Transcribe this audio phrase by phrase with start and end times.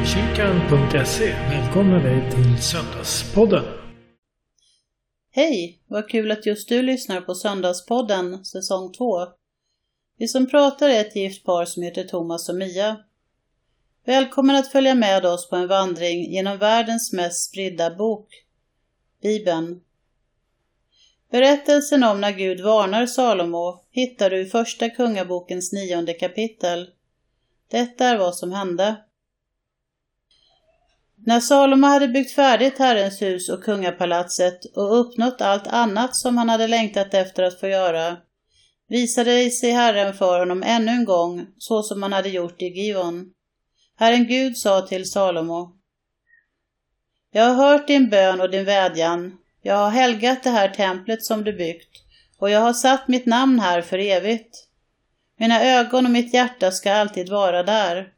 [0.00, 3.64] Pingstkyrkan.se välkomnar dig till Söndagspodden.
[5.30, 5.80] Hej!
[5.86, 9.26] Vad kul att just du lyssnar på Söndagspodden säsong 2.
[10.18, 12.96] Vi som pratar är ett gift par som heter Thomas och Mia.
[14.04, 18.28] Välkommen att följa med oss på en vandring genom världens mest spridda bok,
[19.22, 19.80] Bibeln.
[21.30, 26.90] Berättelsen om när Gud varnar Salomo hittar du i Första Kungabokens nionde kapitel.
[27.70, 28.96] Detta är vad som hände.
[31.26, 36.48] När Salomo hade byggt färdigt Herrens hus och kungapalatset och uppnått allt annat som han
[36.48, 38.16] hade längtat efter att få göra,
[38.88, 43.26] visade sig Herren för honom ännu en gång, så som han hade gjort i Givon.
[43.96, 45.76] Herren Gud sa till Salomo,
[47.32, 51.44] Jag har hört din bön och din vädjan, jag har helgat det här templet som
[51.44, 51.90] du byggt,
[52.38, 54.66] och jag har satt mitt namn här för evigt.
[55.38, 58.08] Mina ögon och mitt hjärta ska alltid vara där.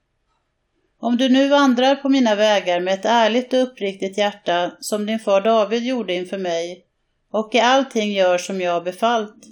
[1.05, 5.19] Om du nu vandrar på mina vägar med ett ärligt och uppriktigt hjärta, som din
[5.19, 6.85] far David gjorde inför mig,
[7.31, 9.45] och i allting gör som jag har befallt,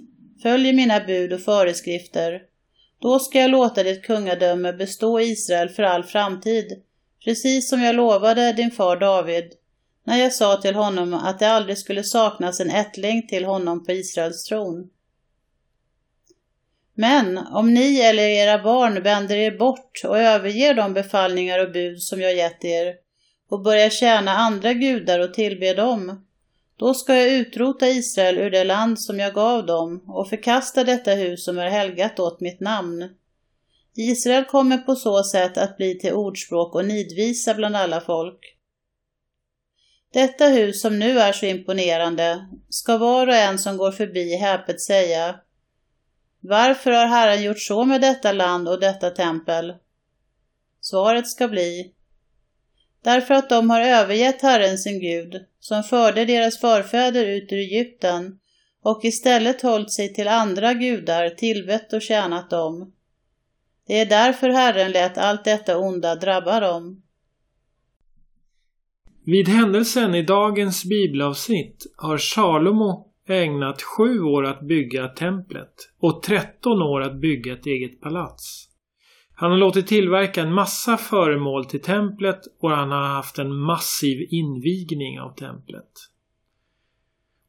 [0.43, 2.41] följer mina bud och föreskrifter,
[3.01, 6.81] då ska jag låta ditt kungadöme bestå i Israel för all framtid,
[7.25, 9.53] precis som jag lovade din far David,
[10.03, 13.91] när jag sa till honom att det aldrig skulle saknas en ättling till honom på
[13.91, 14.89] Israels tron.
[16.93, 22.01] Men om ni eller era barn vänder er bort och överger de befallningar och bud
[22.01, 22.95] som jag gett er
[23.49, 26.25] och börjar tjäna andra gudar och tillbe dem,
[26.77, 31.11] då ska jag utrota Israel ur det land som jag gav dem och förkasta detta
[31.11, 33.09] hus som är helgat åt mitt namn.
[33.95, 38.57] Israel kommer på så sätt att bli till ordspråk och nidvisa bland alla folk.
[40.13, 44.81] Detta hus som nu är så imponerande ska var och en som går förbi häpet
[44.81, 45.35] säga
[46.41, 49.73] varför har Herren gjort så med detta land och detta tempel?
[50.81, 51.93] Svaret ska bli
[53.03, 58.39] Därför att de har övergett Herren sin Gud, som förde deras förfäder ut ur Egypten
[58.81, 62.93] och istället hållit sig till andra gudar, tillbett och tjänat dem.
[63.87, 67.01] Det är därför Herren lät allt detta onda drabba dem.
[69.25, 76.81] Vid händelsen i dagens bibelavsnitt har Salomo ägnat sju år att bygga templet och 13
[76.81, 78.67] år att bygga ett eget palats.
[79.33, 84.27] Han har låtit tillverka en massa föremål till templet och han har haft en massiv
[84.29, 85.91] invigning av templet.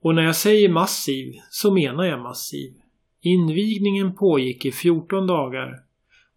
[0.03, 2.73] Och när jag säger massiv så menar jag massiv.
[3.21, 5.79] Invigningen pågick i 14 dagar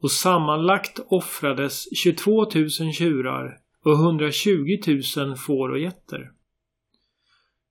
[0.01, 4.77] och sammanlagt offrades 22 000 tjurar och 120
[5.17, 6.31] 000 får och getter.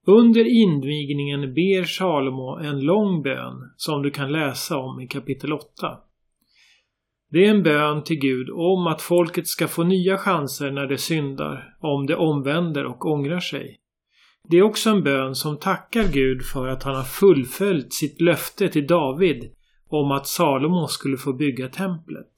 [0.07, 5.67] Under invigningen ber Salomo en lång bön som du kan läsa om i kapitel 8.
[7.31, 10.99] Det är en bön till Gud om att folket ska få nya chanser när de
[10.99, 13.77] syndar, om de omvänder och ångrar sig.
[14.49, 18.69] Det är också en bön som tackar Gud för att han har fullföljt sitt löfte
[18.69, 19.53] till David
[19.89, 22.35] om att Salomo skulle få bygga templet.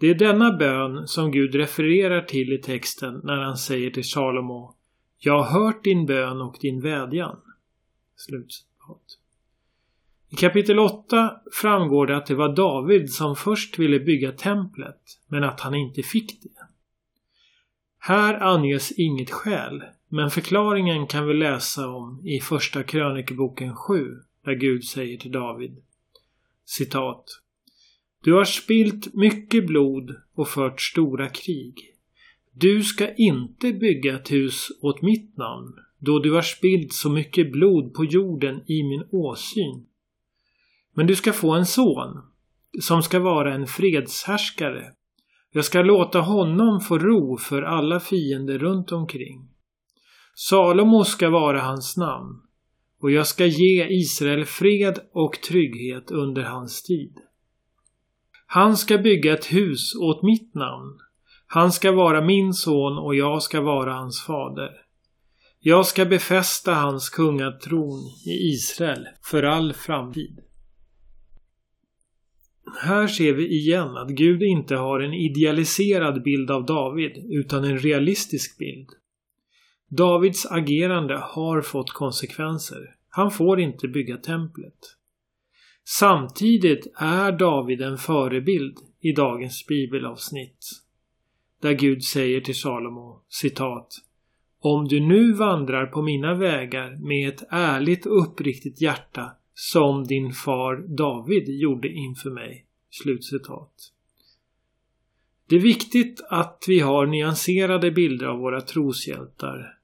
[0.00, 4.81] Det är denna bön som Gud refererar till i texten när han säger till Salomo
[5.24, 7.36] jag har hört din bön och din vädjan.
[8.16, 9.18] Slutcitat.
[10.30, 15.44] I kapitel 8 framgår det att det var David som först ville bygga templet, men
[15.44, 16.66] att han inte fick det.
[17.98, 24.54] Här anges inget skäl, men förklaringen kan vi läsa om i Första krönikeboken 7, där
[24.54, 25.82] Gud säger till David
[26.64, 27.24] citat
[28.24, 31.91] Du har spilt mycket blod och fört stora krig.
[32.54, 37.52] Du ska inte bygga ett hus åt mitt namn, då du har spillt så mycket
[37.52, 39.86] blod på jorden i min åsyn.
[40.94, 42.22] Men du ska få en son,
[42.80, 44.92] som ska vara en fredshärskare.
[45.52, 49.48] Jag ska låta honom få ro för alla fiender runt omkring.
[50.34, 52.40] Salomo ska vara hans namn,
[53.00, 57.12] och jag ska ge Israel fred och trygghet under hans tid.
[58.46, 60.98] Han ska bygga ett hus åt mitt namn.
[61.54, 64.70] Han ska vara min son och jag ska vara hans fader.
[65.60, 70.38] Jag ska befästa hans kungatron i Israel för all framtid.
[72.82, 77.78] Här ser vi igen att Gud inte har en idealiserad bild av David utan en
[77.78, 78.88] realistisk bild.
[79.88, 82.94] Davids agerande har fått konsekvenser.
[83.08, 84.78] Han får inte bygga templet.
[85.84, 90.81] Samtidigt är David en förebild i dagens bibelavsnitt.
[91.62, 93.94] Där Gud säger till Salomo, citat
[94.60, 100.32] Om du nu vandrar på mina vägar med ett ärligt och uppriktigt hjärta som din
[100.32, 102.66] far David gjorde inför mig.
[102.90, 103.72] Slutcitat.
[105.48, 109.78] Det är viktigt att vi har nyanserade bilder av våra troshjältar.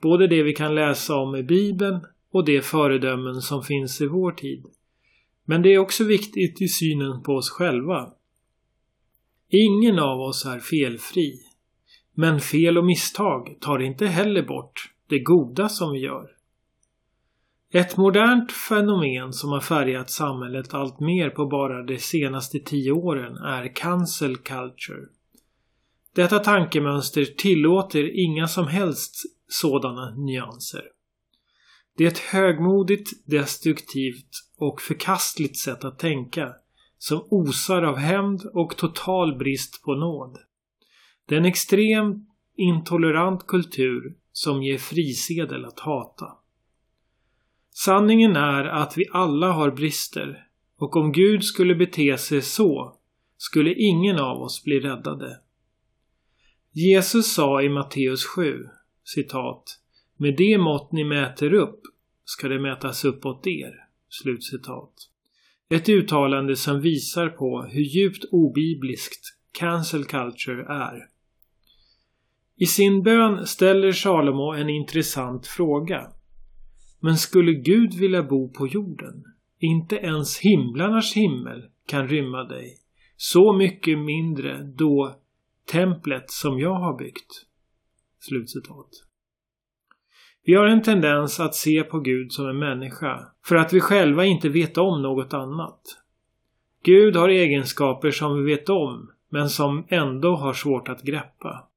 [0.00, 4.32] Både det vi kan läsa om i Bibeln och de föredömen som finns i vår
[4.32, 4.66] tid.
[5.44, 8.12] Men det är också viktigt i synen på oss själva.
[9.54, 11.40] Ingen av oss är felfri.
[12.14, 16.26] Men fel och misstag tar inte heller bort det goda som vi gör.
[17.72, 23.36] Ett modernt fenomen som har färgat samhället allt mer på bara de senaste tio åren
[23.36, 25.06] är cancel culture.
[26.14, 29.14] Detta tankemönster tillåter inga som helst
[29.48, 30.82] sådana nyanser.
[31.96, 36.54] Det är ett högmodigt, destruktivt och förkastligt sätt att tänka
[37.02, 40.38] som osar av hämnd och total brist på nåd.
[41.26, 46.26] Det är en extremt intolerant kultur som ger frisedel att hata.
[47.70, 50.46] Sanningen är att vi alla har brister
[50.78, 52.96] och om Gud skulle bete sig så
[53.36, 55.40] skulle ingen av oss bli räddade.
[56.72, 58.68] Jesus sa i Matteus 7,
[59.04, 59.80] citat,
[60.16, 61.80] Med det mått ni mäter upp
[62.24, 63.74] ska det mätas upp åt er.
[64.08, 65.11] Slutcitat.
[65.72, 71.08] Ett uttalande som visar på hur djupt obibliskt cancel culture är.
[72.56, 76.10] I sin bön ställer Salomo en intressant fråga.
[77.00, 79.24] Men skulle Gud vilja bo på jorden?
[79.58, 82.76] Inte ens himlarnas himmel kan rymma dig.
[83.16, 85.16] Så mycket mindre då
[85.72, 87.46] templet som jag har byggt.
[88.18, 89.11] Slutcitat.
[90.44, 94.24] Vi har en tendens att se på Gud som en människa för att vi själva
[94.24, 95.80] inte vet om något annat.
[96.84, 101.68] Gud har egenskaper som vi vet om men som ändå har svårt att greppa.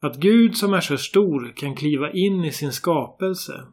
[0.00, 3.64] Att Gud som är så stor kan kliva in i sin skapelse.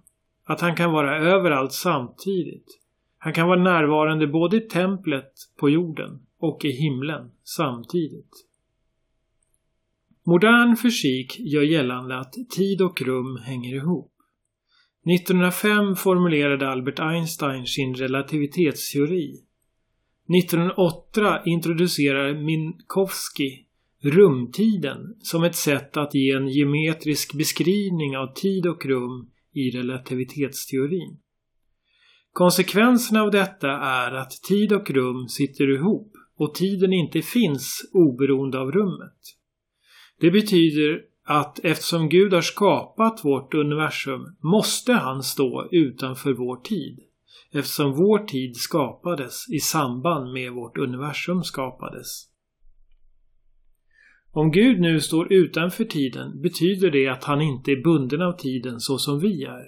[0.44, 2.80] Att han kan vara överallt samtidigt.
[3.18, 8.46] Han kan vara närvarande både i templet på jorden och i himlen samtidigt.
[10.24, 14.15] Modern fysik gör gällande att tid och rum hänger ihop.
[15.06, 19.44] 1905 formulerade Albert Einstein sin relativitetsteori.
[20.28, 23.66] 1908 introducerar Minkowski
[24.02, 31.18] rumtiden som ett sätt att ge en geometrisk beskrivning av tid och rum i relativitetsteorin.
[32.32, 38.60] Konsekvensen av detta är att tid och rum sitter ihop och tiden inte finns oberoende
[38.60, 39.20] av rummet.
[40.20, 47.00] Det betyder att eftersom Gud har skapat vårt universum måste han stå utanför vår tid.
[47.52, 52.08] Eftersom vår tid skapades i samband med vårt universum skapades.
[54.32, 58.80] Om Gud nu står utanför tiden betyder det att han inte är bunden av tiden
[58.80, 59.66] så som vi är.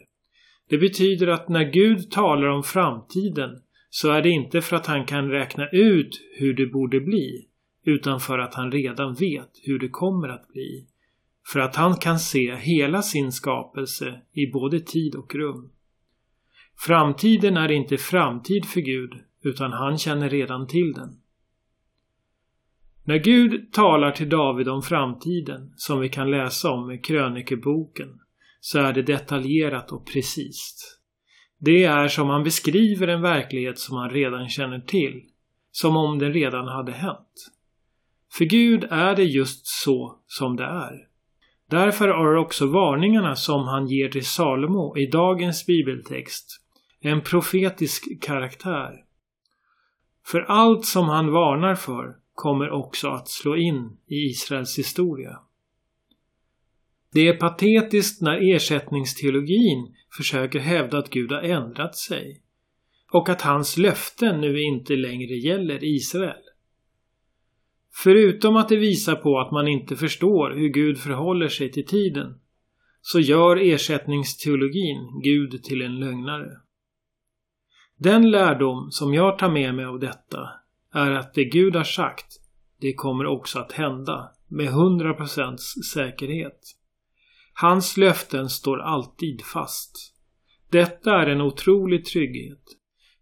[0.70, 3.50] Det betyder att när Gud talar om framtiden
[3.90, 7.48] så är det inte för att han kan räkna ut hur det borde bli
[7.86, 10.88] utan för att han redan vet hur det kommer att bli.
[11.52, 15.72] För att han kan se hela sin skapelse i både tid och rum.
[16.78, 19.14] Framtiden är inte framtid för Gud
[19.44, 21.22] utan han känner redan till den.
[23.04, 28.20] När Gud talar till David om framtiden, som vi kan läsa om i krönikeboken,
[28.60, 30.98] så är det detaljerat och precis.
[31.60, 35.24] Det är som han beskriver en verklighet som han redan känner till,
[35.72, 37.52] som om den redan hade hänt.
[38.38, 41.08] För Gud är det just så som det är.
[41.70, 46.62] Därför är också varningarna som han ger till Salomo i dagens bibeltext
[47.00, 48.94] en profetisk karaktär.
[50.26, 55.40] För allt som han varnar för kommer också att slå in i Israels historia.
[57.14, 62.42] Det är patetiskt när ersättningsteologin försöker hävda att Gud har ändrat sig
[63.12, 66.47] och att hans löften nu inte längre gäller Israel.
[68.04, 72.40] Förutom att det visar på att man inte förstår hur Gud förhåller sig till tiden
[73.02, 76.52] så gör ersättningsteologin Gud till en lögnare.
[77.98, 80.50] Den lärdom som jag tar med mig av detta
[80.94, 82.26] är att det Gud har sagt,
[82.82, 85.58] det kommer också att hända med 100%
[85.94, 86.60] säkerhet.
[87.54, 90.16] Hans löften står alltid fast.
[90.70, 92.64] Detta är en otrolig trygghet.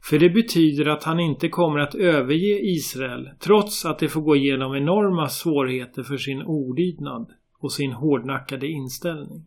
[0.09, 4.35] För det betyder att han inte kommer att överge Israel trots att de får gå
[4.35, 9.45] igenom enorma svårigheter för sin olydnad och sin hårdnackade inställning.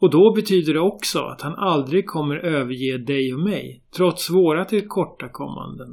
[0.00, 4.64] Och då betyder det också att han aldrig kommer överge dig och mig trots våra
[4.64, 5.88] tillkortakommanden.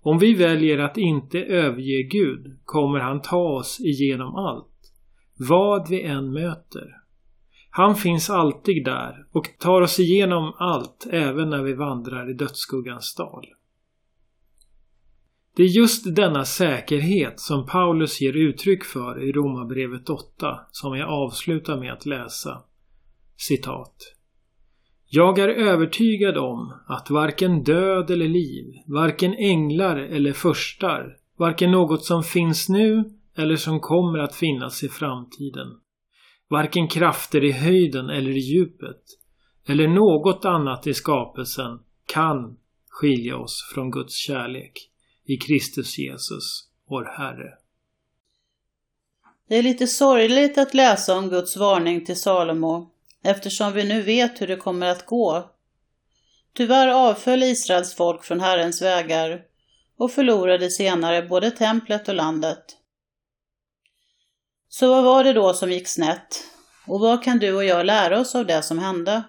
[0.00, 4.92] Om vi väljer att inte överge Gud kommer han ta oss igenom allt,
[5.48, 7.03] vad vi än möter.
[7.76, 13.14] Han finns alltid där och tar oss igenom allt även när vi vandrar i dödsskuggans
[13.14, 13.46] dal.
[15.56, 21.08] Det är just denna säkerhet som Paulus ger uttryck för i Romarbrevet 8 som jag
[21.08, 22.62] avslutar med att läsa.
[23.36, 23.96] Citat.
[25.06, 32.04] Jag är övertygad om att varken död eller liv, varken änglar eller förstar, varken något
[32.04, 33.04] som finns nu
[33.36, 35.68] eller som kommer att finnas i framtiden,
[36.48, 39.02] varken krafter i höjden eller i djupet,
[39.68, 42.56] eller något annat i skapelsen kan
[42.88, 44.90] skilja oss från Guds kärlek
[45.24, 47.58] i Kristus Jesus, vår Herre.
[49.48, 52.90] Det är lite sorgligt att läsa om Guds varning till Salomo
[53.22, 55.50] eftersom vi nu vet hur det kommer att gå.
[56.52, 59.42] Tyvärr avföll Israels folk från Herrens vägar
[59.96, 62.64] och förlorade senare både templet och landet.
[64.78, 66.44] Så vad var det då som gick snett?
[66.86, 69.22] Och vad kan du och jag lära oss av det som hände?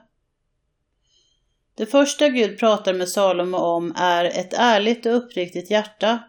[1.77, 6.19] Det första Gud pratar med Salomo om är ett ärligt och uppriktigt hjärta.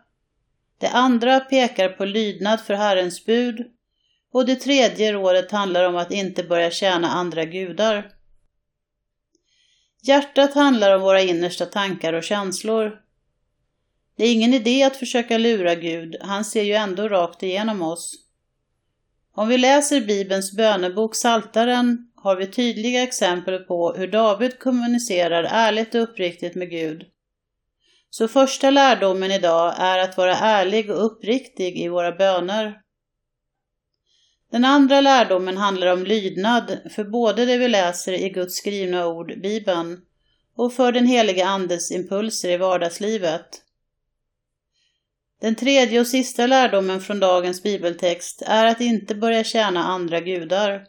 [0.78, 3.66] Det andra pekar på lydnad för Herrens bud
[4.32, 8.10] och det tredje rådet handlar om att inte börja tjäna andra gudar.
[10.02, 13.00] Hjärtat handlar om våra innersta tankar och känslor.
[14.16, 18.25] Det är ingen idé att försöka lura Gud, han ser ju ändå rakt igenom oss.
[19.38, 25.94] Om vi läser Bibelns bönebok Saltaren har vi tydliga exempel på hur David kommunicerar ärligt
[25.94, 27.04] och uppriktigt med Gud.
[28.10, 32.80] Så första lärdomen idag är att vara ärlig och uppriktig i våra böner.
[34.52, 39.40] Den andra lärdomen handlar om lydnad för både det vi läser i Guds skrivna ord,
[39.42, 40.00] Bibeln,
[40.56, 43.62] och för den heliga Andes impulser i vardagslivet.
[45.40, 50.86] Den tredje och sista lärdomen från dagens bibeltext är att inte börja tjäna andra gudar.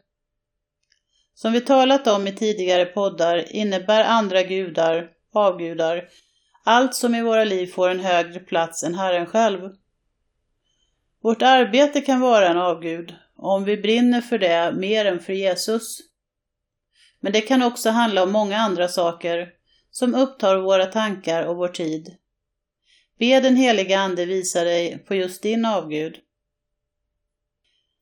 [1.34, 6.10] Som vi talat om i tidigare poddar innebär andra gudar, avgudar,
[6.64, 9.70] allt som i våra liv får en högre plats än Herren själv.
[11.24, 16.00] Vårt arbete kan vara en avgud, om vi brinner för det mer än för Jesus.
[17.20, 19.50] Men det kan också handla om många andra saker
[19.92, 22.18] som upptar våra tankar och vår tid.
[23.20, 26.18] Be den heliga Ande visa dig på just din avgud.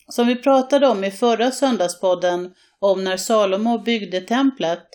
[0.08, 4.88] Som vi pratade om i förra söndagspodden om när Salomo byggde templet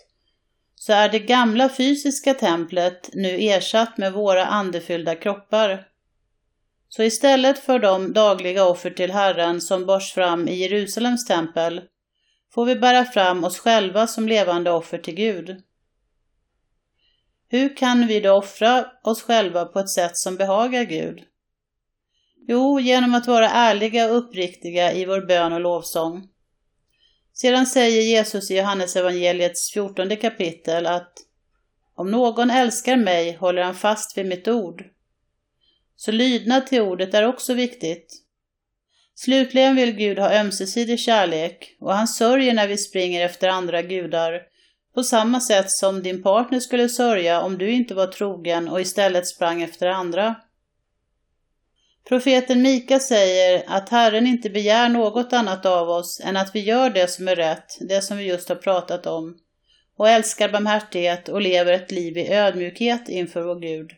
[0.75, 5.87] så är det gamla fysiska templet nu ersatt med våra andefyllda kroppar.
[6.89, 11.81] Så istället för de dagliga offer till Herren som bars fram i Jerusalems tempel
[12.53, 15.61] får vi bära fram oss själva som levande offer till Gud.
[17.53, 21.23] Hur kan vi då offra oss själva på ett sätt som behagar Gud?
[22.47, 26.27] Jo, genom att vara ärliga och uppriktiga i vår bön och lovsång.
[27.33, 31.13] Sedan säger Jesus i Johannes evangeliets 14 kapitel att
[31.95, 34.83] om någon älskar mig håller han fast vid mitt ord.
[35.95, 38.13] Så lydnad till ordet är också viktigt.
[39.15, 44.50] Slutligen vill Gud ha ömsesidig kärlek och han sörjer när vi springer efter andra gudar
[44.93, 49.27] på samma sätt som din partner skulle sörja om du inte var trogen och istället
[49.27, 50.35] sprang efter andra.
[52.07, 56.89] Profeten Mika säger att Herren inte begär något annat av oss än att vi gör
[56.89, 59.37] det som är rätt, det som vi just har pratat om,
[59.97, 63.91] och älskar barmhärtighet och lever ett liv i ödmjukhet inför vår Gud.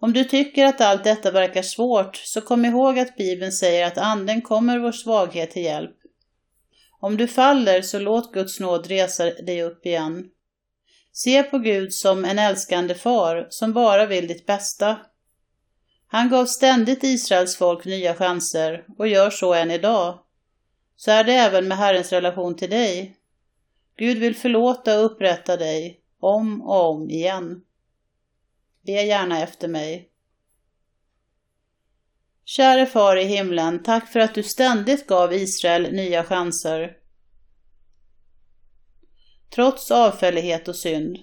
[0.00, 3.98] Om du tycker att allt detta verkar svårt, så kom ihåg att Bibeln säger att
[3.98, 5.99] Anden kommer vår svaghet till hjälp.
[7.00, 10.30] Om du faller, så låt Guds nåd resa dig upp igen.
[11.12, 14.98] Se på Gud som en älskande far som bara vill ditt bästa.
[16.06, 20.18] Han gav ständigt Israels folk nya chanser och gör så än idag.
[20.96, 23.16] Så är det även med Herrens relation till dig.
[23.96, 27.62] Gud vill förlåta och upprätta dig om och om igen.
[28.86, 30.09] Be gärna efter mig.
[32.56, 36.96] Käre Far i himlen, tack för att du ständigt gav Israel nya chanser.
[39.54, 41.18] Trots avfällighet och synd.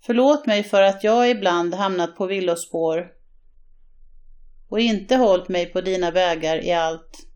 [0.00, 3.12] Förlåt mig för att jag ibland hamnat på villospår
[4.68, 7.26] och inte hållit mig på dina vägar i allt.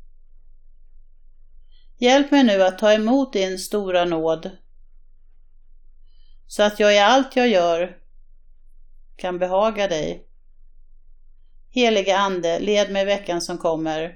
[1.98, 4.50] Hjälp mig nu att ta emot din stora nåd
[6.46, 7.98] så att jag i allt jag gör
[9.16, 10.29] kan behaga dig.
[11.72, 14.12] Helige Ande, led mig veckan som kommer.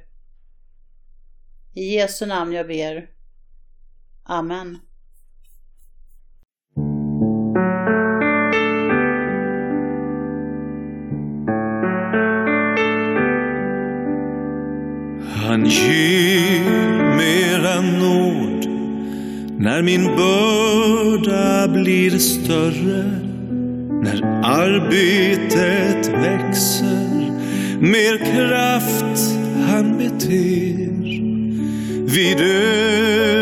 [1.75, 3.07] I Jesu namn jag ber.
[4.25, 4.79] Amen.
[15.55, 16.65] Han ger
[17.17, 18.67] mera nåd
[19.59, 23.05] när min börda blir större
[24.03, 27.04] när arbetet växer,
[27.85, 29.37] mer kraft
[29.69, 30.75] han beter.
[32.15, 32.41] Vid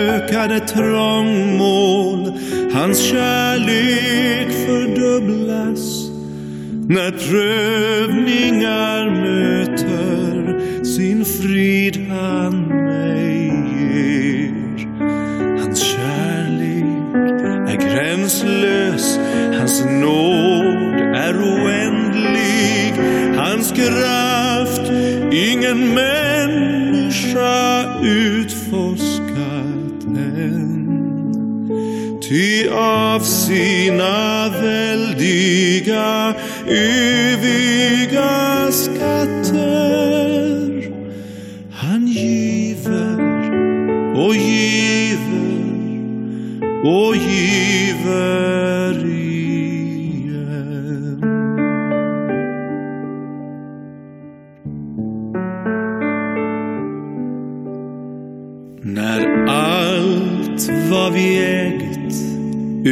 [0.08, 2.32] ökade trångmål
[2.72, 6.08] hans kärlek fördubblas.
[6.88, 13.46] När prövningar möter sin frid han mig
[13.80, 14.88] ger.
[15.60, 16.84] Hans kärlek
[17.68, 19.18] är gränslös,
[19.58, 22.94] hans nåd är oändlig.
[23.36, 24.11] Hans kraft
[25.32, 30.88] ingen människa utforskat än.
[32.28, 36.34] Ty av sina väldiga,
[36.68, 40.32] eviga skatter
[41.72, 43.20] han giver
[44.16, 45.22] och giver
[46.84, 49.71] och giver igen.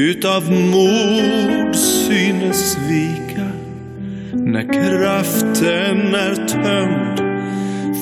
[0.00, 3.48] Utav mod synes svika
[4.32, 7.20] när kraften är tömd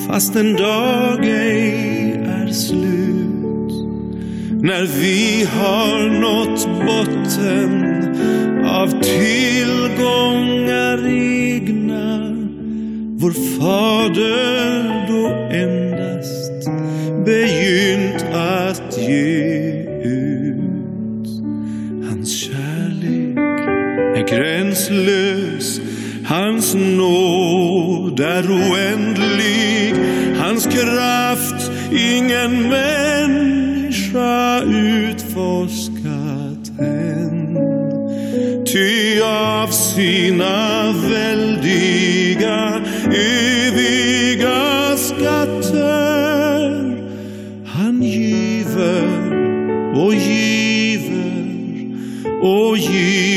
[0.07, 3.73] fast en dag ej är slut.
[4.61, 7.85] När vi har nått botten
[8.65, 12.35] av tillgångar egna
[13.17, 16.69] vår fader då endast
[17.25, 19.38] begynt att ge
[24.79, 25.81] gränslös,
[26.25, 29.93] hans nåd är oändlig,
[30.37, 35.99] hans kraft ingen människa utforskat
[36.79, 37.57] än.
[38.73, 46.69] Ty av sina väldiga, eviga skatter
[47.65, 49.07] han giver
[49.95, 51.29] och giver
[52.41, 53.28] och giver.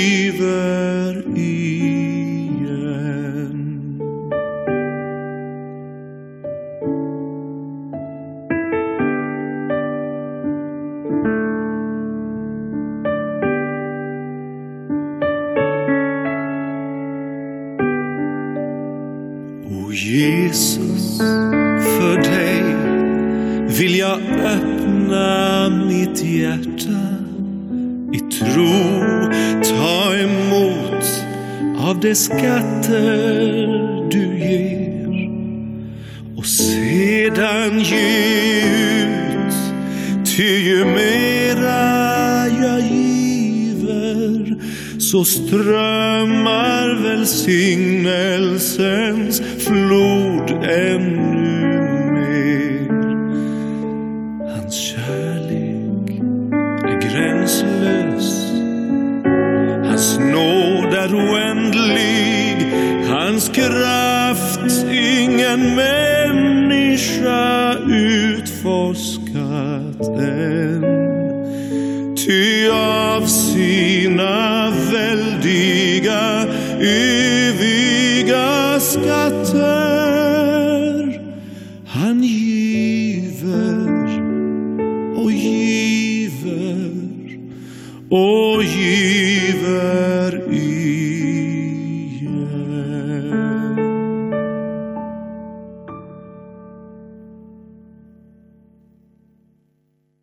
[32.03, 33.67] De skatter
[34.11, 35.31] du ger.
[36.37, 39.55] Och sedan ge ut
[40.25, 44.57] ty ju mera jag giver
[45.01, 51.82] så strömmar välsignelsens flod ännu.
[63.69, 69.39] Kraft ingen människa utforskat
[70.19, 70.83] än.
[72.27, 76.47] Ty av sina väldiga,
[76.81, 79.42] eviga skatter